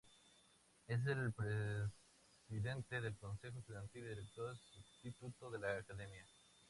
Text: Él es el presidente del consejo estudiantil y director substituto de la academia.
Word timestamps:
Él 0.87 0.99
es 1.05 1.07
el 1.15 1.31
presidente 1.31 2.99
del 3.01 3.15
consejo 3.19 3.59
estudiantil 3.59 4.03
y 4.03 4.07
director 4.07 4.57
substituto 4.57 5.51
de 5.51 5.59
la 5.59 5.77
academia. 5.77 6.25